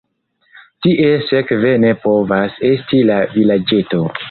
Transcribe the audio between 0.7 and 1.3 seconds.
Tie